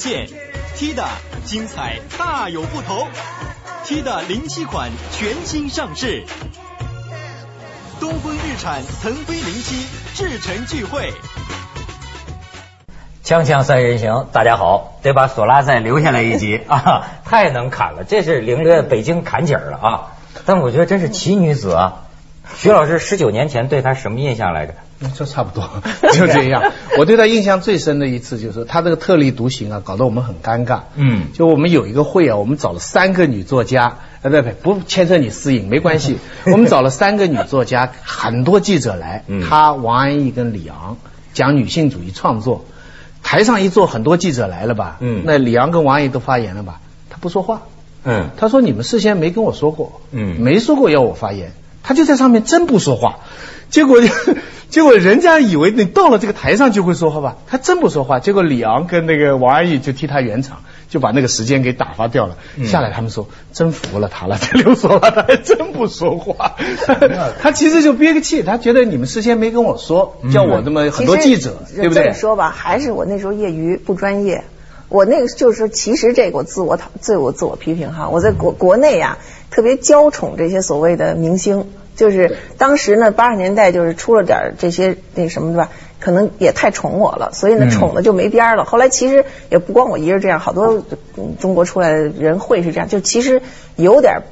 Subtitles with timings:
[0.00, 0.26] 间快乐无界限
[0.76, 1.04] ，T 的
[1.44, 3.06] 精彩大有不同
[3.84, 6.24] ，T 的零七款全新上市，
[8.00, 11.12] 东风日产腾飞零七至诚聚会。
[13.22, 20.16] 锵锵三人行，大家好，得把索拉再留下来一集 啊，太能砍了，这是领略北京砍景了啊！
[20.46, 22.06] 但我觉得真是奇女子啊。
[22.56, 24.74] 徐老师十九年前对他什么印象来着？
[25.14, 25.66] 就差不多，
[26.12, 26.62] 就这样。
[26.98, 30.80] 我对他印象最深的一次就是他这个特立独行啊，搞得我们很尴尬。
[30.94, 36.18] 嗯，就我们有一个会啊，我们找了三个女作家，呃，不不，不牵涉你私隐，没关系。
[36.52, 40.98] 我们找了三个女作家，很多记者来，他王安忆跟李昂
[41.32, 42.66] 讲女性主义创作。
[43.22, 44.98] 台上一坐，很多记者来了吧？
[45.00, 46.80] 嗯，那李昂跟王安忆都发言了吧？
[47.08, 47.62] 他不说话。
[48.04, 53.20] 嗯，他说你们事先没跟我说过，嗯，没说过要我发言，他就在上面真不说话。
[53.70, 54.00] 结果，
[54.68, 57.36] 结果人家以为你到了这个台上就会说话吧？
[57.46, 58.18] 他真不说话。
[58.18, 62.36] 结果李昂跟那个王安忆就替他圆场，就把那个时间给打发掉了。
[62.64, 66.56] 下来他们说真服了他了，这刘所了，他还真不说话。
[67.40, 72.02] 他其实就憋个气，他觉得你们事先没跟我说，叫我这么很多记者，对不对？
[72.02, 74.42] 这么说吧，还是我那时候业余不专业。
[74.88, 79.18] 我那个就是说，其实这个我自我讨自我自我批评哈，我在国国内呀
[79.50, 81.66] 特别娇宠这些所谓的明星。
[81.96, 88.64] 就是当时呢，八十年代就是出了点这些那什么的吧，可能也太宠我了，所以呢宠的就没边儿了。
[88.64, 90.82] 后来其实也不光我一人这样，好多
[91.38, 93.42] 中国出来的人会是这样，就其实
[93.76, 94.22] 有点。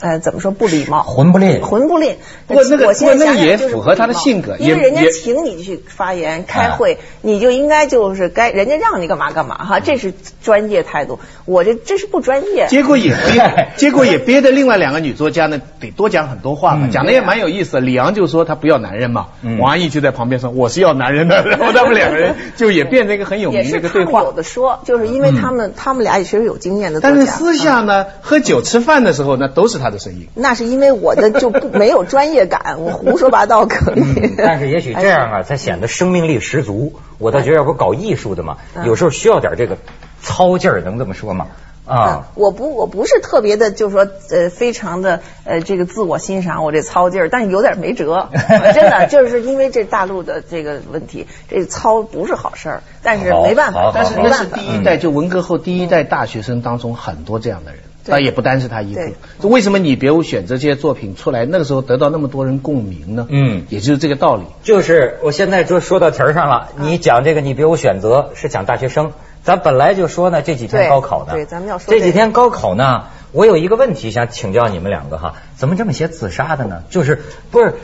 [0.00, 1.02] 呃，怎么说不礼貌？
[1.02, 2.16] 混不吝，混不吝。
[2.46, 11.20] 不过那个，不过那也符合他的性格，因为人家请你去发言、开会，你就应该就是该人家让你干嘛干嘛哈，这是专业态度。
[11.44, 12.66] 我这这是不专业。
[12.70, 17.78] 结果也憋，结果也憋的另外两个女作家呢，得多讲很多话嘛，讲的也蛮有意思。
[17.78, 19.26] 李昂就说他不要男人嘛，
[19.58, 24.22] 王安忆就在旁边说我是要男人的，然后他们两个人 就也变成一个很有名的一个对话。
[24.22, 27.00] 有的说，就是因为他们他们俩也确实有经验的。
[27.00, 29.89] 但是私下呢，喝酒吃饭的时候，那都是他。
[29.90, 34.34] 的声音，那是因为我的就不没有专业感， 我胡说八道可以。
[34.36, 36.94] 但是也许这样啊， 才显得生命力十足。
[37.18, 39.76] 我倒觉得，要不搞艺术的嘛，有时候需要点这个
[40.22, 41.46] 操劲儿，能这么说吗？
[41.86, 48.28] 啊，我不，我不是特别的，就是说，呃，非常的呃，这个自我欣赏我这操劲儿，但是有点没辙，
[48.72, 57.80] 真的，就是因为这大陆的这个问题，这操不是好事儿，但是没办法，但是那是第一代，就文革后第一代大学生当中很多这样的人。
[58.06, 63.26] 那也不单是他一个，为什么你别无选择这些作品出来，那个时候得到那么多人共鸣呢？
[63.28, 64.44] 嗯，也就是这个道理。
[64.62, 69.12] 就是我现在就说到题儿上了，你讲这个你别无选择是讲大学生，
[69.44, 76.82] 咱本来就说呢这几天高考呢，对，咱们要说这几天高考呢，我有一个问题想请教你们两个哈，怎么这么些自杀的呢？
[76.90, 77.74] 就是不是，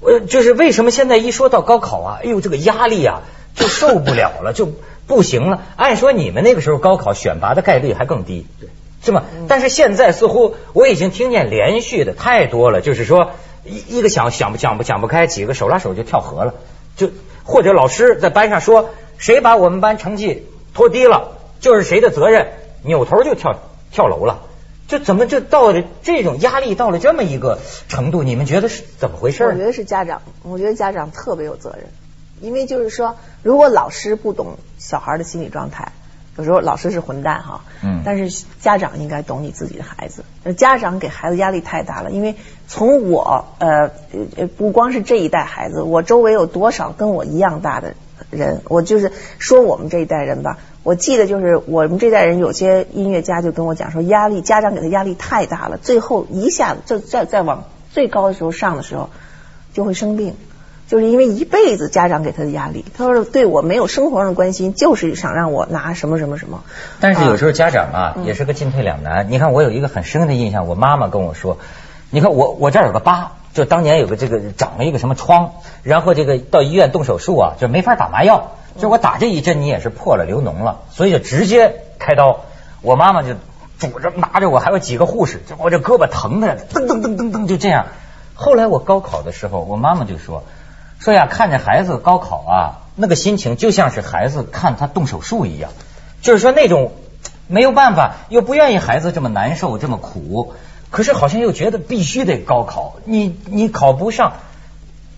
[0.00, 3.22] 呃，就是为什么现在一说到高考啊，哎呦这个压力啊
[3.54, 4.72] 就受不了了，就
[5.06, 5.62] 不行了。
[5.76, 8.46] 按说你们那个时候高考选拔的概率还更低。
[8.60, 8.68] 对。
[9.04, 9.24] 是吗？
[9.48, 13.32] 但是现在似乎我已经听见连续的太多了，就是说
[13.64, 16.54] 一一个想想不想不想不开，几个手拉手就跳河了，
[16.96, 17.10] 就
[17.44, 22.48] 或者老师在班上说谁把我们班成绩拖低了，就是谁的责任，
[22.82, 23.58] 扭头就跳
[23.90, 24.40] 跳楼了，
[24.88, 28.22] 就怎么就到了这种压力到了这么一个程度？
[28.22, 29.44] 你们觉得是怎么回事？
[29.44, 31.86] 我觉得是家长，我觉得家长特别有责任，
[32.40, 35.92] 因为就是说，如果老师不懂小孩的心理状态。
[36.36, 40.24] 有时候老师是混蛋哈，嗯，但是家长应该懂你自己的孩子。
[40.56, 42.34] 家长给孩子压力太大了，因为
[42.66, 43.90] 从我呃
[44.36, 47.94] 呃不光是这一代孩子，我周围有多少跟我一样大的
[48.30, 50.58] 人，我就是说我们这一代人吧。
[50.82, 59.08] 我记得就是我们这代人有些音乐家就跟我讲说，压力家长给他压力太大了，最后一下子就再再往最高的时候上的时候
[59.72, 60.34] 就会生病。
[60.86, 66.62] 就是因为一辈子家长给他的压力，他说对我没有生活上的关心，就是想让我拿什么什么什么。
[67.00, 69.30] 但是有时候家长啊也是个进退两难。
[69.30, 71.56] 你看我有一个很深的印象，我妈妈跟我说，
[72.10, 82.40] 你看我我这儿有个疤，就当年有个这个长了一个什么疮，然后这个到医院动手术啊，就没法打麻药，就我打这一针你也是破了流脓了，所以就直接开刀。
[82.82, 83.30] 我妈妈就
[83.78, 87.86] 拄着拿着我，还有几个护士，就我这胳膊疼的噔噔噔噔噔就这样。
[88.34, 90.44] 后来我高考的时候，我妈妈就说。
[90.98, 92.54] 说呀，看着孩子高考啊，
[92.96, 95.70] 那个心情就像是孩子看他动手术一样，
[96.22, 96.92] 就是说那种
[97.46, 100.54] 没有办法，又不愿意孩子这么难受这么苦，
[100.90, 104.34] 可是好像又觉得必须得高考，你你考不上。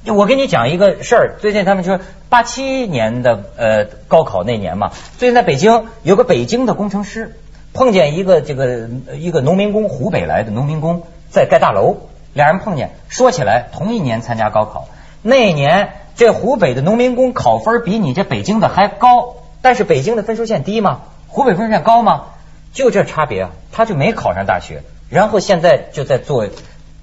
[0.06, 7.36] 我跟你讲一个事儿，最近他们说八七年的呃高考那年嘛，最近在北京有个北京的工程师
[7.72, 11.96] 碰见一个这个一个农民工，湖北来的农民工在盖大楼，
[12.34, 14.88] 俩人碰见，说起来同一年参加高考。
[15.26, 21.02] 那一年这湖北的农民工考分比你这北京的还高，但是北京的分数线低吗？
[21.26, 22.26] 湖北分数线高吗？
[22.72, 26.46] 就这差别啊，他就没考上大学，然后现在就在做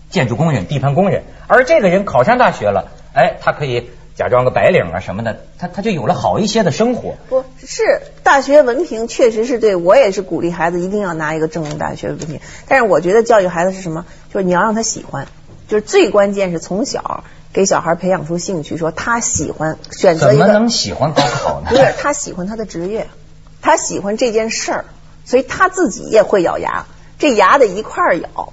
[0.09, 3.89] 建筑工人、地盘工人，而这个人考上大学了，哎，他可以。
[4.15, 7.15] 假装个白领啊什么的，他他就有了好一些的生活。
[7.29, 7.81] 不是
[8.21, 12.39] 大学文凭，确实是对我也是鼓励孩子一定要拿一个正规大学文凭。
[12.67, 14.05] 但是我觉得教育孩子是什么？
[14.31, 15.27] 就是你要让他喜欢，
[15.67, 17.23] 就是最关键是从小
[17.53, 20.45] 给小孩培养出兴趣，说他喜欢选择一个。
[20.45, 21.67] 怎么能喜欢高考呢？
[21.71, 23.07] 不是他喜欢他的职业，
[23.61, 24.85] 他喜欢这件事儿，
[25.23, 26.85] 所以他自己也会咬牙，
[27.19, 28.51] 这牙得一块儿咬。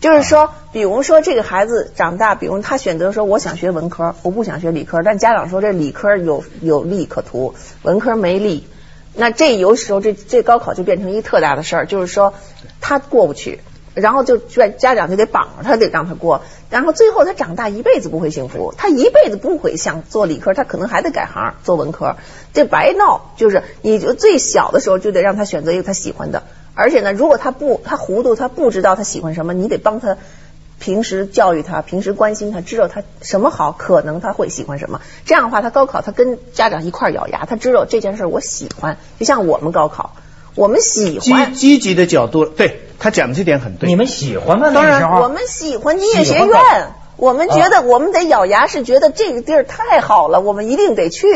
[0.00, 8.66] 就是说，比如说这个孩子长大，比如他选择说我想学文科，我不想学理科，但家长说这理科有有利可图，文科没利，
[9.14, 12.34] 那这有时候这这高考就变成一特大的事儿，就是说
[12.80, 13.60] 他过不去，
[14.00, 22.16] 然后就家家长就得绑着他，得让他过，然后最后他长大一辈子不会幸福，他一辈子不会想做理科，他可能还得改行做文科，
[22.52, 26.42] 这白闹，就是你就最小的时候就得让他选择一个他喜欢的。
[26.74, 30.16] 而且呢，如果他不他糊涂，他不知道他喜欢什么，你得帮他
[30.78, 35.00] 平时教育他，平时关心他，知道他什么好，可能他会喜欢什么。
[35.24, 38.96] 这样的话，他高考他跟家长一块咬牙，他知道这件事我喜欢。
[39.18, 40.14] 就像我们高考，
[40.58, 43.88] 我们喜欢积积极的角度，对他讲的这点很对。
[43.88, 44.72] 你们喜欢吗？
[44.74, 46.48] 当然，我们喜欢音乐学院，
[47.16, 51.28] 我们觉得我们得咬牙，是觉得这个地儿太好了，我们一定得去。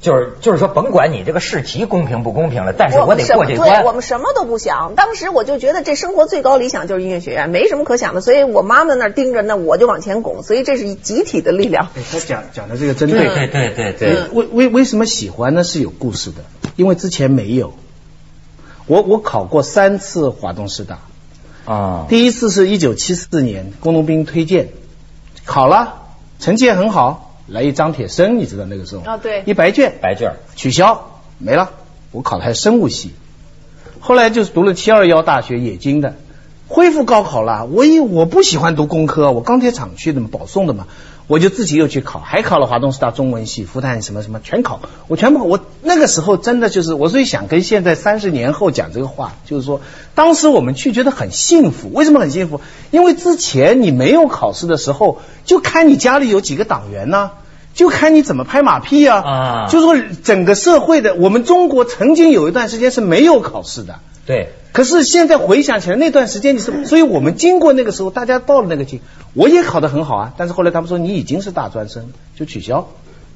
[0.00, 3.84] 就是就是说，甭管你这个试题公平不公平了，但是我得过这关。
[3.84, 8.22] 我们什么都不想，当时我就觉得这生活最高理想就是音乐学院，没什么可想的。
[8.22, 10.42] 所以我妈妈那儿盯着，那我就往前拱。
[10.42, 11.88] 所以这是集体的力量。
[12.10, 14.28] 他讲讲的这个真对，对对对对。
[14.32, 15.64] 为为为什么喜欢呢？
[15.64, 16.44] 是有故事的，
[16.76, 17.74] 因为之前没有。
[18.86, 20.98] 我我考过三次华东师大
[21.64, 24.68] 啊，第一次是一九七四年工农兵推荐，
[25.44, 26.02] 考了，
[26.38, 27.30] 成绩也很好。
[27.46, 29.18] 来一张铁生，你知道那个时候啊？
[29.18, 31.72] 对，一白卷，白卷取消没了。
[32.10, 33.12] 我考的还是生物系，
[34.00, 36.14] 后来就是读了七二幺大学冶金的，
[36.68, 37.66] 恢复高考了。
[37.66, 40.86] 我一我不喜欢读工科，我钢铁厂去的嘛，保送的嘛。
[41.26, 45.44] 我就自己又去考，还考了华东师大中文系、复旦什么什么全考，我全部考。
[45.46, 49.80] 我那个时候真的就是，我所以想跟现在三十年后讲这个话，就是说，
[50.14, 51.90] 当时我们去觉得很幸福。
[51.92, 52.60] 为什么很幸福？
[52.90, 57.30] 因为之前你没有考试的时候，就看你家里有几个党员呢，
[57.74, 59.16] 就看你怎么拍马屁呀。
[59.16, 63.98] 啊，就说整个社会的，我们中国曾经有一段时间是没有考试的。
[64.26, 64.52] 对。
[64.74, 69.00] 可是现在回想起来，那段时间你是， 所以我们经过那个时候，大家到了那个境，
[69.32, 70.32] 我也考得很好啊。
[70.36, 72.88] 但是后来他们说你已经是大专生，就取消，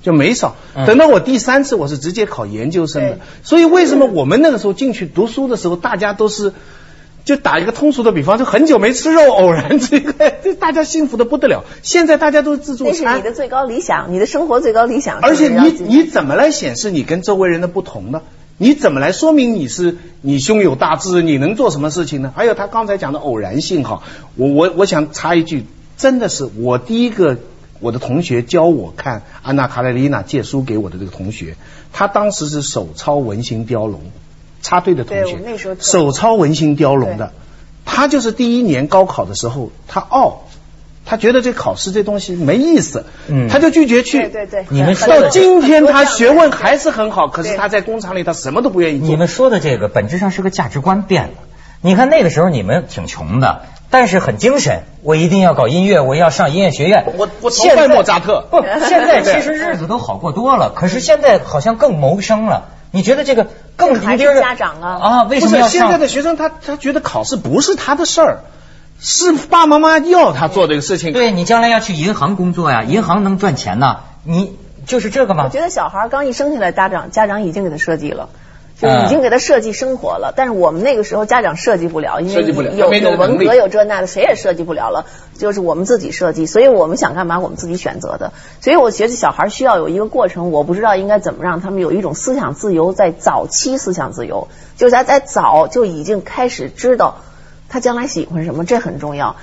[0.03, 0.57] 就没少。
[0.85, 3.19] 等到我第三次，我是直接考研究生的。
[3.45, 6.53] 所以为什么我们那个时候进去读书的时候，大家都是，
[7.25, 10.13] 就打一个通俗的比方，就很久没吃肉，偶然这个，
[10.59, 11.63] 大家幸福的不得了。
[11.85, 13.05] 现在大家都是自助餐。
[13.05, 15.21] 那是你的最高理想，你的生活最高理想。
[15.21, 18.23] 而且你你怎么来显示你跟周围人的不同呢？
[18.61, 22.33] 你怎么来说明你是你胸有大志，你能做什么事情呢？
[22.35, 24.03] 还有他刚才讲的偶然性哈，
[24.35, 25.65] 我我我想插一句，
[25.97, 27.39] 真的是我第一个
[27.79, 31.57] 我的同学教我看安娜卡列尼娜借书给我的这个同学，
[31.93, 34.01] 他当时是手抄文心雕龙，
[34.61, 37.33] 插队的同学，手抄文心雕龙的，
[37.85, 40.48] 他就是第一年高考的时候，他傲。
[41.09, 44.29] 他觉得这考试这东西没意思，嗯，他就拒绝去。
[44.29, 49.09] 对对对，你们到今天他学问还是很好，可是他在工厂里他什么都不愿意做。
[49.09, 51.31] 你们说的这个本质上是个价值观变了。
[51.81, 57.07] 你看那个时候你们挺穷的，但是很精神，我一定要搞音乐，我要上音乐学院。
[57.17, 58.45] 我我崇拜莫扎特。
[58.51, 62.69] 不，现在其实 日子都好过多了，可是现在好像更谋生了。
[62.91, 63.47] 你觉得这个
[63.77, 64.99] 更还是家长啊？
[65.01, 68.41] 啊，为什么要现在的学生他他觉得考试不是他的事儿。
[69.01, 71.13] 是爸爸妈妈要他做这个事情。
[71.13, 74.01] 对你将来要去银行工作呀，银行能赚钱呐。
[74.25, 75.45] 你就是这个吗？
[75.45, 78.29] 我觉得小孩刚一生下来，家长家长已经给他设计了，
[78.81, 80.35] 就已经给他设计生活了。
[80.35, 82.43] 但是我们那个时候家长设计不了，因为
[82.77, 85.07] 有有文革有这那的，谁也设计不了了。
[85.37, 88.33] 就是我们自己设计，所以我们想干嘛我们自己选择的。
[88.61, 97.19] 所以我觉得小孩需要有一个过程，我不知道应该怎么让他们有一种思想自由，在早期思想自由，就是他在早就已经开始知道。
[97.69, 99.37] 他将来喜欢什么，这很重要。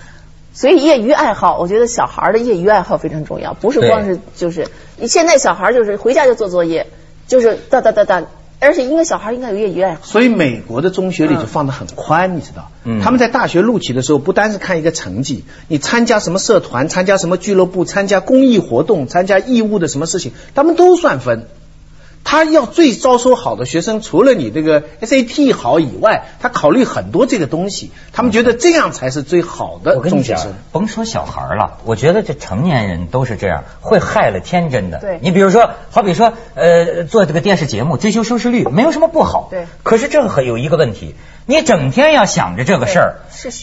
[0.54, 6.88] 所以业余爱好，我觉得小孩的业余爱好非常重要，不是光是就是你现在小孩就是回家就做作业，
[7.28, 8.24] 就是哒哒哒哒，
[8.62, 10.00] 而且因为小孩应该有业余爱好。
[10.04, 12.72] 所以美国的中学里就放的很宽，你知道？
[12.86, 13.02] 嗯。
[13.02, 21.48] 他们在大学录取的时候，不单是看一个成绩，你参加什么社团、参加什么俱乐部、参加公益活动、参加义务的什么事情，他们都算分。
[22.26, 30.54] 他要最招收好的学生，除了你这个 SAT 好以外，他考虑很多这个东西，他们觉得这样才是最好的中学生。
[30.74, 35.00] 甭说小孩了，我觉得这成年人都是这样，会害了天真的。
[35.00, 39.48] 对，你比如说，好比说，呃，做这个电视节目追求收视率，没有什么不好。
[39.52, 39.68] 对。
[39.84, 41.16] 可是这很有一个问题，
[41.48, 43.16] 你整天要想着这个事儿，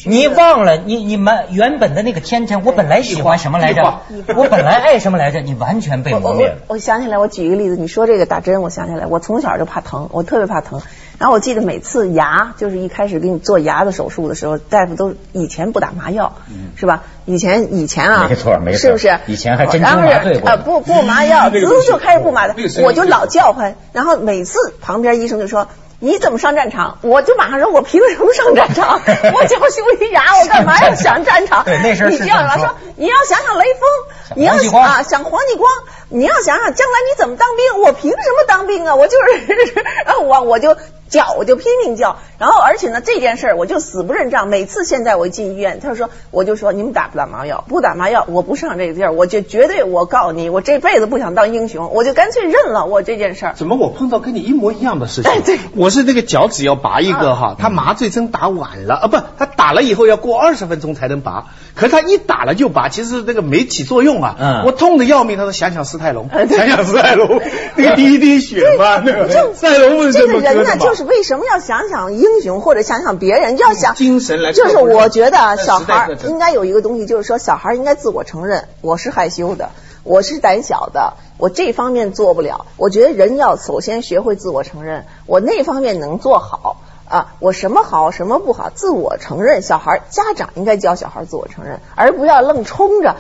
[0.07, 4.03] 你忘了你你们原本的那个天真，我本来喜欢什么来着？
[4.37, 5.41] 我本来爱什么来着？
[5.41, 6.59] 你完全被磨灭了。
[6.69, 10.81] 我想起来，我举一个例子，你说这个打针，我想起来，我从小就怕疼，我特别怕疼。
[11.19, 16.37] 然后我记得每次牙，就是一开始给你做牙的手术的时候，大夫都以前不打麻药，
[16.77, 17.03] 是吧？
[17.25, 19.19] 以前以前啊，没错没错，是不是？
[19.27, 20.49] 以前还真针麻醉过。
[20.51, 23.75] 啊不不麻药， 滋就开始不麻的，我就老叫唤。
[23.93, 25.67] 然后每次旁边医生就说。
[26.05, 26.99] 你怎么上战场？
[27.03, 29.01] 我就马上说，我凭什么上战场？
[29.07, 31.63] 我叫修理牙，我干嘛要 上战场？
[31.65, 33.89] 对，那你这样说，你要想想雷锋，
[34.35, 35.71] 你要啊想黄继光，
[36.09, 37.83] 你要想想将来你怎么当兵？
[37.83, 38.97] 我凭什么当兵啊？
[38.97, 39.85] 我就是，
[40.27, 40.77] 我我就。
[41.13, 44.49] 叫我就拼命叫，然后而且呢这件事儿我就死不认账。
[44.49, 47.63] 每次现在我一进医院，他说我就说你们打不打麻药？
[47.69, 53.53] 不打麻药，我不上这个地儿，我就绝对我告诉你，我这辈子不想当英雄，我就干脆认了我这件事儿。
[53.55, 55.31] 怎么我碰到跟你一模一样的事情？
[55.31, 64.37] 哎对，我是那个脚趾要拔一个哈，他麻醉针打晚了啊，不，他打了以后要过二十分钟才能拔，可是他一打了就拔，其实那个没起作用啊。
[64.41, 64.63] 嗯。
[64.65, 67.39] 我痛的要命，他说想想史泰龙，想想史泰龙，
[67.77, 71.02] 那个滴一滴血嘛，那个史泰龙不是这个人呢，就是。
[71.03, 73.59] 为什么要想想英雄或者想想别人？
[73.59, 79.71] 要想精神来，就是我觉得小孩应该有一个东西，就是说小孩应该自我承认，我是害羞的，
[80.05, 82.67] 我是胆小的，我这方面做不了。
[82.77, 89.63] 我觉得人要首先学会自我承认，我那方面能做好啊，我什么好什么不好，自我承认。
[89.63, 93.17] 小孩家长应该教小孩自我承认，而不要愣冲着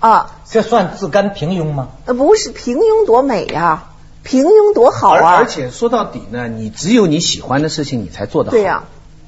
[0.00, 0.32] 啊。
[0.44, 1.88] 这算自甘平庸吗？
[2.06, 3.84] 呃，不是平庸多美呀。
[4.22, 5.36] 平庸多好啊！
[5.36, 8.56] 而且说到底呢，你只有你喜欢的事情，你才做得好。
[8.56, 8.84] 对呀，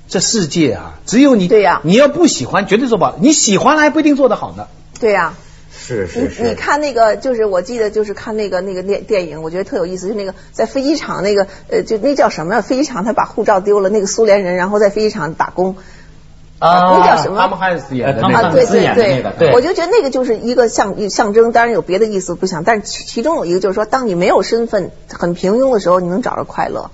[0.09, 3.17] 这世界啊，只有你对呀，你要不喜欢，绝对做不好。
[3.21, 4.69] 你喜欢了还不一定做得好呢。
[5.01, 5.35] 对呀，
[5.77, 6.43] 是是是。
[6.43, 15.77] 你你看那个，就是我记得就是看那个那个电电影，我觉得特有意思，就那个在飞机场那个呃，就那叫什么飞机场，他把护照丢了，那个苏联人，然后在飞机场打工。
[16.61, 17.39] 啊，那叫什么？
[17.39, 26.91] 汤姆汉斯演的那个，对对对对，我就觉得那个就是一个象象征，当然有别的意思不想，但是其其中有一个就是说，当你没有身份、很平庸的时候，你能找着快乐。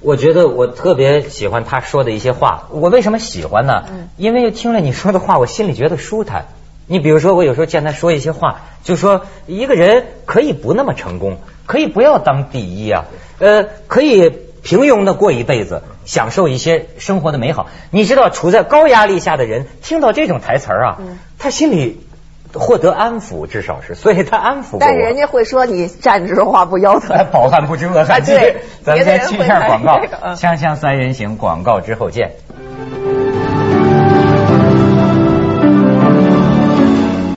[0.00, 3.84] 我觉得我特别喜欢他说的一些话，我为什么喜欢呢？
[4.16, 6.46] 因为听了你说的话，我心里觉得舒坦。
[6.86, 13.04] 你比如说，我有时候见他说一些话，就说一个人可以不那么成功，可以不要当第一啊，
[13.38, 14.47] 呃，可以。
[14.62, 17.68] 平庸的过一辈子，享受一些生活的美好。
[17.90, 20.98] 你知道，处在高压力下的人听到这种台词啊，
[21.38, 22.06] 他心里
[22.52, 24.78] 获得安抚，至少是，所以他安抚。
[24.80, 28.32] 但是人家会说你站着说话不腰疼，饱汉不知饿汉饥。
[28.32, 30.00] 对，咱们先去一下广告，
[30.34, 32.32] 锵锵三人行广告之后见。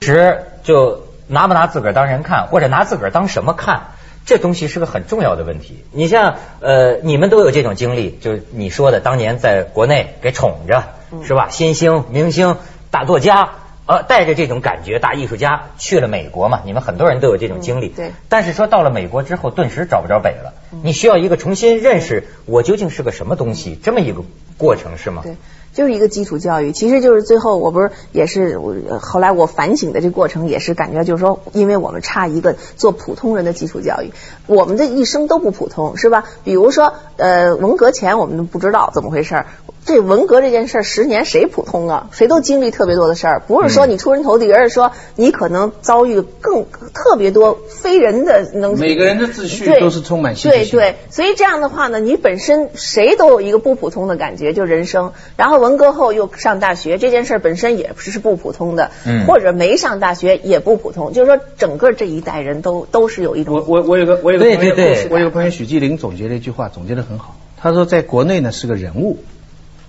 [0.00, 3.82] 时就拿不拿自个儿当人看，或者拿自个儿当什么看？
[4.24, 5.84] 这东西是个很重要的问题。
[5.90, 10.84] 你像呃，你们都有这种经历，就是你说的，当年在国内给宠着，
[11.24, 11.48] 是吧？
[11.50, 12.56] 新星、明星、
[12.90, 13.50] 大作家，
[13.86, 16.60] 呃，带着这种感觉，大艺术家去了美国嘛？
[16.64, 17.88] 你们很多人都有这种经历。
[17.88, 18.12] 对。
[18.28, 20.54] 但是说到了美国之后，顿时找不着北了。
[20.82, 24.22] 你需要一个重新认识我究竟是个什么东西，这么一个
[24.56, 25.22] 过程是吗？
[25.24, 25.36] 对。
[25.74, 28.60] 就是一个基础教育，其实就是最后我不是也是
[29.00, 34.12] 后来我反省的这过程也是感觉就是说，因为我们差一个做普通人的基础教育，
[34.46, 36.24] 我们的一生都不普通，是吧？
[36.44, 39.46] 比如说呃文革前我们都不知道怎么回事儿，
[39.86, 42.10] 这文革这件事儿十年谁普通啊？
[42.12, 48.78] 谁都经历特别多的事儿，不是说你出人头地，而是说你可能遭遇更特别多非人的能。
[48.78, 50.61] 每个人的秩序都是充满戏剧性。
[50.70, 55.62] 对对，所以这样的话呢，你本身谁都有一个不普通的感觉，就人生，然后。
[55.62, 58.90] 文革后又上大学这件事本身也是不普通的，
[59.28, 61.12] 或者没上大学也不普通。
[61.12, 63.54] 就是说，整个这一代人都都是有一种。
[63.54, 67.36] 我我我有个我有个朋友，对我有个朋友许继林总结了一句话，总结的很好。
[67.56, 69.22] 他说，在国内呢是个人物，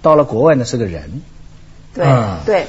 [0.03, 1.23] 到了国外呢是个人。
[1.95, 2.05] 对
[2.45, 2.65] 对。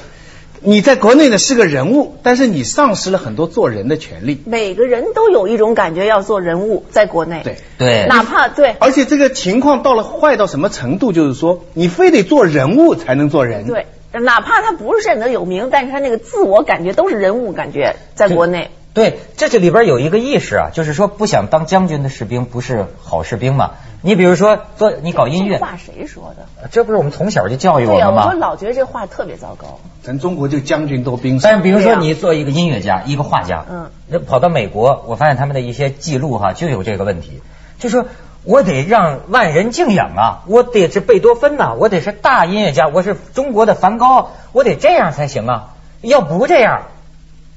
[0.66, 4.42] 你在国内呢是个人物，但是你丧失了很多做人的权利。
[4.46, 7.42] 每个人都有一种感觉要做人物，在国内。
[7.44, 8.74] 对对，哪怕对。
[8.78, 13.66] 而且这个情况到了坏到什么程度，就是说你非得做人物才能做人。
[13.66, 18.70] 对，哪怕他不是现在有名，但是他那个自我感觉都是人物感觉，在国内。
[18.94, 23.72] 对，这这里边有一个意识啊，就是说不想当将军的士兵不是好士兵嘛。
[24.02, 26.68] 你比如说做你搞音乐，这话谁说的？
[26.70, 28.26] 这不是我们从小就教育我们吗？
[28.28, 29.80] 我老觉得这话特别糟糕。
[30.02, 31.48] 咱中国就将军多兵少。
[31.48, 37.42] 但是比如说你做一个音乐家，一个画家，嗯，那跑到美国，我发现他们的一些记录哈就有这个问题。
[37.80, 38.04] 就说
[38.44, 46.82] 我得让万人敬仰啊，我得是贝多芬呐，我得是大音乐家，我是中国的梵高，我得这样才行啊，要不这样。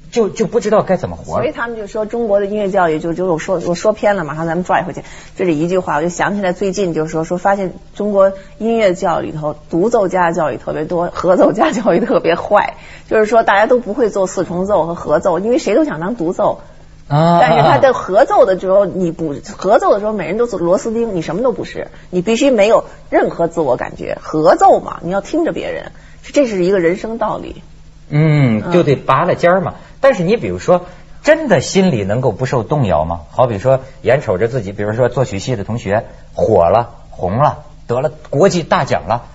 [0.09, 5.03] 就就不知道该怎么活，所以他们就说中国的音乐教育就就我说我说偏了，马上咱们拽回去。
[5.35, 12.75] 这里一句话，我就想起来最近就是说说发现中国音乐教育里头独奏家教育特别多，合奏家教育特别坏。
[13.09, 16.61] 就是说大家都不会做四重奏和合奏，因为谁都想当独奏
[17.07, 17.39] 啊。
[17.41, 24.17] 但是他在合奏的时候，你不合奏的时候，每人都是螺丝钉，你什么都不是，你必须没有任何自我感觉。
[24.21, 25.91] 合奏嘛，你要听着别人，
[26.33, 27.61] 这是一个人生道理。
[28.09, 29.75] 嗯，就得拔了尖儿嘛。
[29.99, 30.85] 但是你比如说，
[31.23, 33.21] 真的心里能够不受动摇吗？
[33.31, 39.25] 好比说，眼瞅着自己，比如说作曲系的同学火了、红了、得了国际大奖了，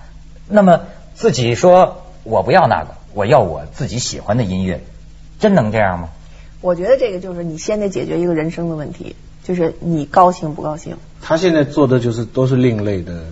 [0.47, 0.81] 那么
[1.13, 4.81] 自己说我不要那个，我要我自己喜欢的音乐，
[5.39, 6.09] 真能这样吗？
[6.61, 10.95] 我觉得这个就是你先得解决一个人生的问题，就是你高兴不高兴。
[11.21, 13.23] 他现在做的就是都是另类的。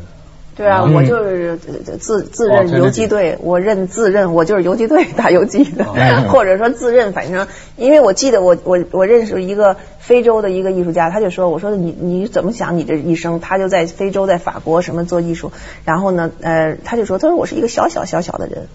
[0.55, 5.85] 对啊，我就是自自认游击队，我认自认我就是游击队打游击的，
[6.29, 13.39] 或者说自认，反正因为我记得我我我认识一个非洲的一个艺术家，他就说，我说你你怎么想你这一生？
[13.39, 15.51] 他就在非洲，在法国什么做艺术，
[15.85, 18.67] 然后呢，呃，他就说，他说我是一个小小小小的人。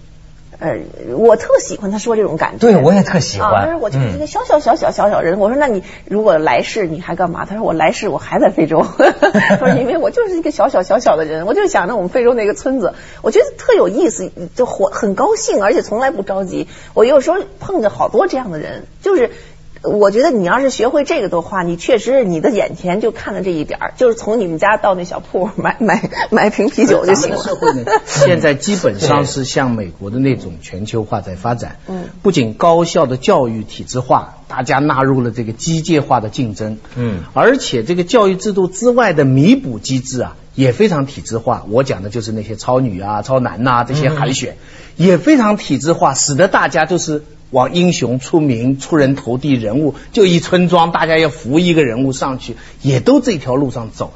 [0.59, 0.77] 呃，
[1.15, 2.57] 我特喜欢他说这种感觉。
[2.57, 3.65] 对，我也特喜欢。
[3.65, 5.39] 他说我就是一个小小小小小小人。
[5.39, 7.45] 我说那你如果来世你还干嘛？
[7.45, 8.83] 他说我来世我还在非洲。
[8.97, 16.67] 他说因为我就是一个小小小小的人，我就想着我们非洲那个村子，我觉得特有意思，就活很高兴，而且从来不着急。
[16.93, 19.31] 我有时候碰着好多这样的人，就是。
[19.83, 27.37] 我觉得你要是学会这个的话，你确实你的眼前就看了这一点儿，就是从你们家到那小铺买 买买瓶啤酒就行了。
[27.43, 31.77] 社会呢， 现在基本上是像美国的那种全球化在发展。
[31.87, 32.05] 嗯。
[32.21, 36.77] 不仅高校的教育体制化，大家纳入了这个机械化的竞争。
[36.95, 37.23] 嗯。
[37.33, 41.65] 而且这个教育制度之外的弥补机制啊，也非常体制化。
[41.69, 44.57] 我讲的就是那些超女啊、超男呐这些海选，
[44.95, 47.23] 也非常体制化，使得大家就是。
[47.51, 54.13] 往英雄出名、出人头地人物，就一村庄，大家要扶一个人物上去，也都这条路上走。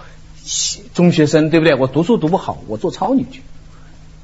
[0.94, 1.76] 中学生对不对？
[1.76, 3.42] 我读书读不好，我做超女去，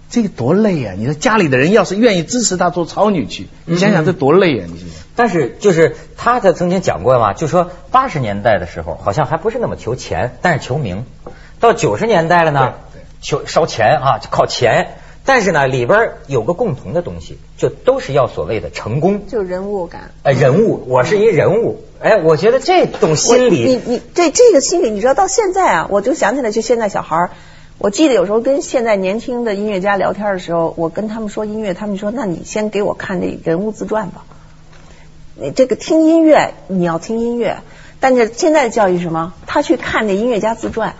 [0.09, 0.95] 这个多累啊！
[0.97, 4.65] 你说家里的人要是愿意支持他做超女去，你想想这多累啊！
[4.67, 4.97] 你想想。
[5.15, 11.05] 但是就是他他曾经讲过嘛，就说八十年代的时候好像还不是那么求钱，但是求名。
[11.59, 12.73] 到九十年代了呢，
[13.21, 14.97] 求烧钱啊，靠钱。
[15.27, 20.11] 但是呢，里边有个共同的东西，就都是要所谓的成功，就人物感。
[20.23, 21.83] 哎，人物，我是一人物。
[21.99, 27.31] 哎，我觉得这种心理，你你对这个心理，你知道到现在啊，我就想起来，就现在小孩儿，
[27.77, 34.23] 我记得有时候跟现在年轻的音乐家聊天的时候，我跟他们说音乐，他们说，那你先给我看这人物自传吧。
[35.35, 37.57] 你这个听音乐，你要听音乐，
[37.99, 39.33] 但是现在的教育什么？
[39.45, 40.95] 他去看那音乐家自传。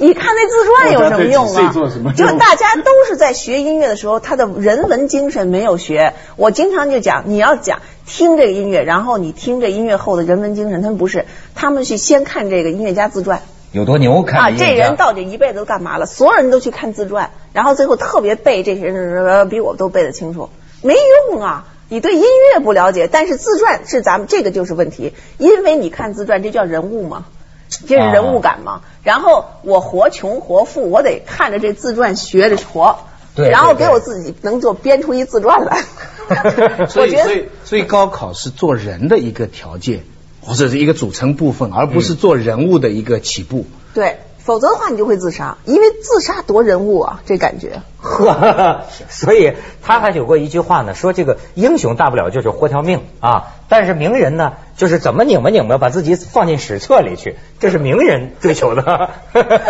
[0.00, 1.72] 你看那自传有什么用啊？
[2.16, 6.14] 就大家都是在学音乐的时候，他的人文精神没有学。
[6.36, 14.50] 我经常就讲，你要讲听这个音乐，然后你听这音乐后的人文精神，他们不是，他们去先看这个音乐家自传，有多牛看啊？
[14.58, 16.06] 这人到底一辈子都干嘛了？
[16.06, 20.48] 所有人都去看自传，然后最后特别背这些人，比我都背得清楚，
[20.80, 20.94] 没
[21.30, 21.66] 用啊！
[21.90, 27.26] 你对音乐不了解，但是自传是咱们这个就是问题，因为你看自传，这叫人物嘛。
[27.70, 28.82] 这是人物感嘛？
[29.02, 32.98] 然后我活穷活富，我得看着这自传学着活，
[33.34, 35.84] 对，然后给我自己能做编出一自传来。
[36.88, 40.04] 所以，所以，所以高考是做人的一个条件，
[40.40, 43.66] 或者是一个组成部分，而不是做人物的一个起步。
[43.94, 44.18] 对。
[44.50, 47.82] 否则的话，你就会自杀，因为自杀夺人物啊，这感觉。
[48.00, 59.10] 呵， 所以他还有过一句话呢，说这个英雄大不了就是活条命啊，但是名人呢，就是怎么拧吧拧吧，把自己放进史册里去，这是名人追求的。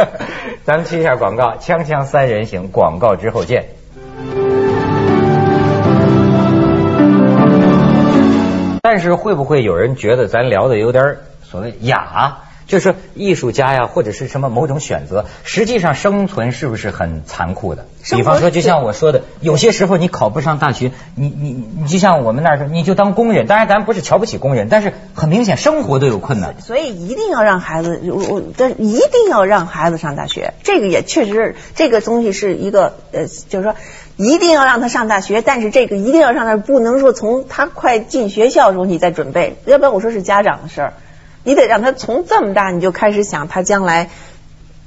[0.64, 3.66] 咱们去一下广告，锵锵三人行，广告之后见。
[8.80, 12.38] 但是会不会有人觉得咱聊的有点所谓雅？
[12.70, 17.86] 就是艺术家呀，或者是什么某种选择，实际上生存是不是很残酷的？
[18.12, 23.48] 比方说，就像我说的，有些时候你考不上大学，你你你就像我们那儿说，你就当工人。
[23.48, 26.54] 当然，咱不是瞧不起工人，但是很明显生活都有困难。
[26.60, 30.54] 所以一定要让孩子，我但一定要让孩子上大学。
[30.62, 33.74] 这个也确实是这个东西是一个呃，就是说
[34.16, 40.92] 一定要让他上大学，但是这个一定要让他不能说从他快进学校的时候你再准备，要不然我说是家长的事儿。
[41.42, 44.10] 你得让他从这么大你就开始想他将来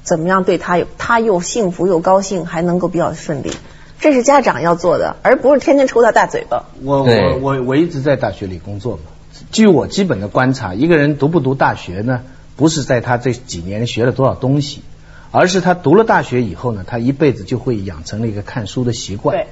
[0.04, 3.52] 怎么样对他有他又幸福又高兴还能够比较顺利，
[4.00, 6.66] 这是家长要做的，而不是天天抽他大嘴巴。
[6.84, 9.04] 我我我我一直在大学里工作嘛，
[9.52, 12.22] 据我基本的观察，一个人读不读大学呢，
[12.56, 14.82] 不是在他这几年学了多少东西，
[15.32, 19.36] 而是他读了大学以后呢，他一辈子就会养成了一个看书的习惯。
[19.36, 19.48] 对。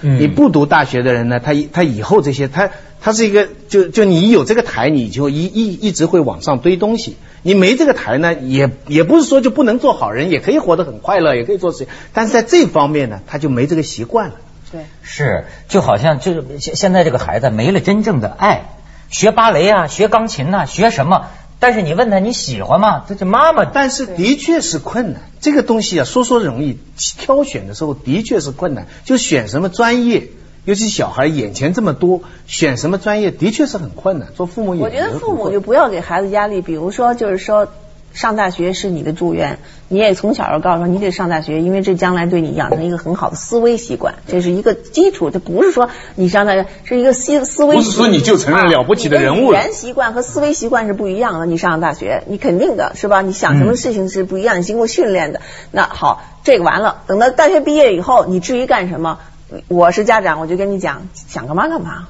[0.00, 7.16] 你不读大学的人呢，他他以后这些，他他是一个，就就你有这个台，你就一一一直会往上堆东西。
[7.42, 11.88] 你没这个台呢，也也不是说就不能做好人，也可以活得很快乐，也可以做事情。
[12.12, 14.36] 但是在这方面呢，他就没这个习惯了。
[14.72, 18.62] 对，是，就好像就是现现在这个孩子没了真正的爱，
[19.10, 21.26] 学芭蕾啊，学钢琴呐，学什么？
[21.58, 23.04] 但是你问他你喜欢吗？
[23.08, 23.64] 他就妈妈。
[23.64, 28.86] 但是的确是困难，这个东西啊说说容易，挑选的时候的确是困难。
[29.04, 30.28] 就选什么专业，
[30.64, 34.28] 尤其小孩眼前这么多，选什么专业的确是很困难。
[34.36, 37.68] 做父母也我觉得父母就不要给孩子压力，比如说就是说。
[38.14, 45.30] 上大学是你的祝愿，你也从小就告诉说你得上大学，因为这将来对你养成一个很好的思维习惯，这是一个基础。
[45.30, 49.58] 这不是说你上大学是一个思思维，不是说你就成了了不起的人物了。
[49.58, 51.44] 语言习惯和思维习惯是不一样的。
[51.44, 53.20] 你上了大学，你肯定的是吧？
[53.20, 55.40] 你想什么事情是不一样，你经过训练的。
[55.72, 59.18] 那好，这个完了，等到大学毕业以后，你至于干什么？
[59.66, 62.08] 我是家长，我就跟你讲，想干嘛干嘛，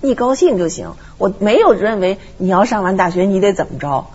[0.00, 0.92] 你高兴就行。
[1.18, 4.06] 我没有认为你要上完大学你得怎么着。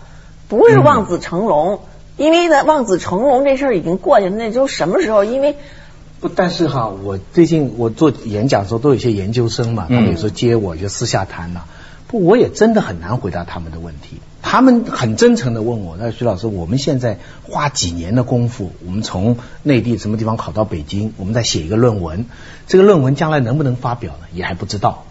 [0.48, 1.80] 不是望子成龙，
[2.18, 5.24] 因为呢，望子成龙这事儿已经过去了，那都什么时候？
[5.24, 5.56] 因为
[6.20, 11.66] 不，但是哈，我最近我做演讲的时候，都有一些研究生嘛，他们有时候接我就私下谈了。
[12.08, 14.18] 不，我也真的很难回答他们的问题。
[14.44, 17.18] 他们很真诚的问我，那徐老师，我们现在
[17.50, 22.28] 花几年的功夫，我们从内地什么地方考到北京，我们再写一个论文，
[22.68, 24.28] 这个论文将来能不能发表呢？
[24.34, 25.06] 也还不知道。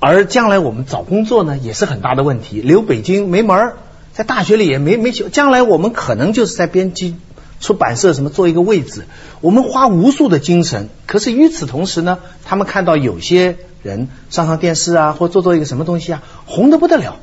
[0.00, 3.76] 而将来我们找工作呢，也是很大的问题，留北京没门儿。
[4.18, 7.14] 在大学里也没没将来我们可能就是在编辑
[7.60, 9.04] 出版社什么做一个位置，
[9.40, 17.20] 我们花无数的精神，可是与此同时呢，他们看到有些人上上电视啊，或做做一个什么东西啊，红的不得了，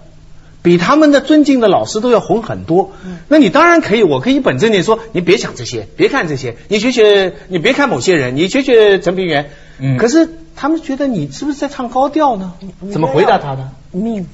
[0.62, 2.94] 比他们的尊敬的老师都要红很多。
[3.28, 9.52] 那你当然可以，我可以本着你说，你别想这些，别看这些，你学学，你别看某些人，你学学陈平原。
[9.80, 9.98] 嗯。
[9.98, 12.54] 可是他们觉得你是不是在唱高调呢？
[12.94, 13.70] 怎么回答他的？
[13.92, 14.26] 命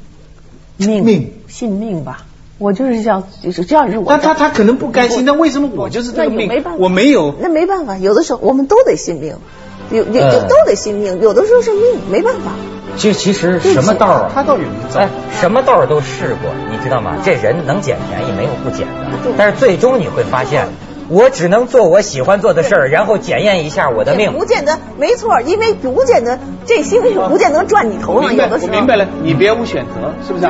[0.78, 2.28] 命命信命吧。
[2.62, 4.06] 我就是要，就是这样是我。
[4.08, 6.64] 那他他可能不甘心，那为什么我就是这个命？
[6.78, 7.34] 我没有。
[7.40, 9.36] 那没办法，有的时候我们都得信命，
[9.90, 12.52] 有有都得信命，有的时候是命，没办法。
[12.98, 14.64] 其实其实什么道儿，他倒有。
[14.96, 17.18] 哎，什么道儿都试过，你知道吗？
[17.26, 20.68] 这人能捡便宜没有不捡的，但是最终你会发现。
[21.10, 24.32] 我只能做我喜欢做的事儿，然后检验一下我的命。
[24.32, 28.72] 不见得，没错，因为不见得这星星不见得转你头上，有的时候。
[28.72, 30.46] 我明白了，你别无选择，是不是？